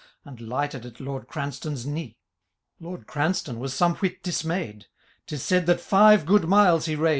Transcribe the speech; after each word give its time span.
And 0.25 0.41
lighted 0.41 0.83
at 0.87 0.99
Lord 0.99 1.27
Cranstoun^s 1.27 1.85
knee. 1.85 2.17
Lord 2.79 3.05
Cranstoun 3.05 3.59
was 3.59 3.75
some 3.75 3.93
whit 3.97 4.23
dismayed;' 4.23 4.87
*Ti8 5.27 5.37
said 5.37 5.65
that 5.67 5.79
five 5.79 6.25
good 6.25 6.45
miles 6.49 6.85
he 6.87 6.95
rade. 6.95 7.09